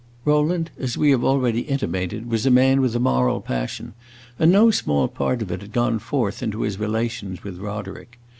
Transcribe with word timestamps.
Rowland, 0.25 0.71
as 0.79 0.97
we 0.97 1.11
have 1.11 1.23
already 1.23 1.59
intimated, 1.59 2.27
was 2.27 2.47
a 2.47 2.49
man 2.49 2.81
with 2.81 2.95
a 2.95 2.99
moral 2.99 3.39
passion, 3.39 3.93
and 4.39 4.51
no 4.51 4.71
small 4.71 5.07
part 5.07 5.43
of 5.43 5.51
it 5.51 5.61
had 5.61 5.71
gone 5.73 5.99
forth 5.99 6.41
into 6.41 6.61
his 6.61 6.79
relations 6.79 7.43
with 7.43 7.59
Roderick. 7.59 8.17